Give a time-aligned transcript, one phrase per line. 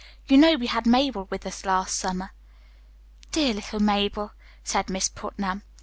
[0.27, 2.33] You know we had Mabel with us last summer."
[3.31, 4.31] "Dear little Mabel,"
[4.63, 5.61] said Miss Putnam.